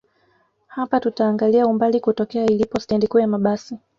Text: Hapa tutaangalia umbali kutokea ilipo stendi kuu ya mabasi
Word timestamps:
Hapa 0.67 0.99
tutaangalia 0.99 1.67
umbali 1.67 1.99
kutokea 1.99 2.45
ilipo 2.45 2.79
stendi 2.79 3.07
kuu 3.07 3.19
ya 3.19 3.27
mabasi 3.27 3.77